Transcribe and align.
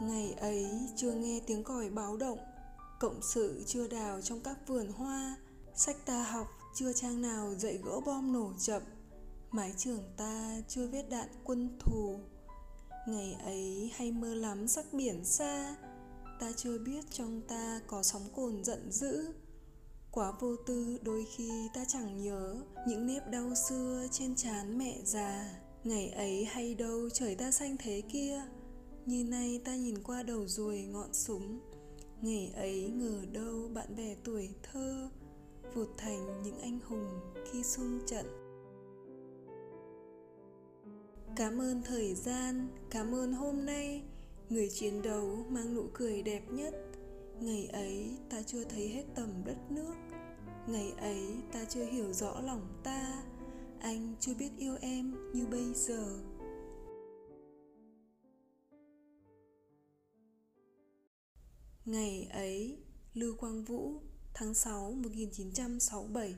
Ngày 0.00 0.32
ấy 0.32 0.66
chưa 0.96 1.12
nghe 1.12 1.40
tiếng 1.46 1.64
còi 1.64 1.90
báo 1.90 2.16
động, 2.16 2.38
Cộng 3.00 3.22
sự 3.22 3.64
chưa 3.66 3.88
đào 3.88 4.20
trong 4.20 4.40
các 4.40 4.58
vườn 4.66 4.92
hoa, 4.92 5.36
Sách 5.74 5.96
ta 6.06 6.22
học 6.22 6.46
chưa 6.74 6.92
trang 6.92 7.22
nào 7.22 7.54
dạy 7.54 7.78
gỡ 7.84 8.00
bom 8.06 8.32
nổ 8.32 8.52
chậm, 8.58 8.82
Mái 9.50 9.74
trường 9.76 10.02
ta 10.16 10.62
chưa 10.68 10.86
vết 10.86 11.08
đạn 11.10 11.28
quân 11.44 11.78
thù. 11.80 12.18
Ngày 13.08 13.36
ấy 13.44 13.92
hay 13.94 14.12
mơ 14.12 14.34
lắm 14.34 14.68
sắc 14.68 14.84
biển 14.92 15.24
xa, 15.24 15.76
Ta 16.40 16.52
chưa 16.56 16.78
biết 16.78 17.04
trong 17.10 17.42
ta 17.48 17.80
có 17.86 18.02
sóng 18.02 18.28
cồn 18.36 18.64
giận 18.64 18.92
dữ. 18.92 19.32
Quá 20.10 20.32
vô 20.40 20.56
tư 20.66 20.98
đôi 21.02 21.26
khi 21.36 21.50
ta 21.74 21.84
chẳng 21.88 22.22
nhớ 22.22 22.56
Những 22.86 23.06
nếp 23.06 23.28
đau 23.30 23.54
xưa 23.54 24.06
trên 24.12 24.36
trán 24.36 24.78
mẹ 24.78 24.98
già. 25.04 25.60
Ngày 25.84 26.08
ấy 26.08 26.44
hay 26.44 26.74
đâu 26.74 27.08
trời 27.14 27.34
ta 27.34 27.50
xanh 27.50 27.76
thế 27.78 28.02
kia 28.12 28.42
như 29.08 29.24
nay 29.24 29.60
ta 29.64 29.76
nhìn 29.76 30.02
qua 30.02 30.22
đầu 30.22 30.46
ruồi 30.46 30.82
ngọn 30.82 31.14
súng. 31.14 31.60
Ngày 32.22 32.52
ấy 32.56 32.90
ngờ 32.90 33.24
đâu 33.32 33.68
bạn 33.74 33.96
bè 33.96 34.14
tuổi 34.24 34.48
thơ 34.62 35.08
Vụt 35.74 35.88
thành 35.96 36.42
những 36.42 36.58
anh 36.58 36.78
hùng 36.88 37.08
khi 37.50 37.62
xung 37.62 37.98
trận. 38.06 38.26
Cảm 41.36 41.60
ơn 41.60 41.82
thời 41.82 42.14
gian, 42.14 42.68
cảm 42.90 43.14
ơn 43.14 43.32
hôm 43.32 43.66
nay 43.66 44.02
Người 44.48 44.68
chiến 44.68 45.02
đấu 45.02 45.44
mang 45.48 45.74
nụ 45.74 45.84
cười 45.94 46.22
đẹp 46.22 46.42
nhất. 46.50 46.74
Ngày 47.40 47.66
ấy 47.66 48.10
ta 48.30 48.42
chưa 48.42 48.64
thấy 48.64 48.88
hết 48.88 49.04
tầm 49.14 49.28
đất 49.44 49.70
nước. 49.70 49.94
Ngày 50.66 50.92
ấy 50.98 51.26
ta 51.52 51.64
chưa 51.64 51.84
hiểu 51.84 52.12
rõ 52.12 52.40
lòng 52.40 52.68
ta. 52.84 53.22
Anh 53.80 54.14
chưa 54.20 54.34
biết 54.38 54.50
yêu 54.58 54.76
em 54.80 55.32
như 55.32 55.46
bây 55.46 55.74
giờ. 55.74 56.18
Ngày 61.88 62.28
ấy, 62.32 62.78
Lưu 63.14 63.36
Quang 63.36 63.64
Vũ, 63.64 64.02
tháng 64.34 64.54
6 64.54 64.92
1967 64.92 66.34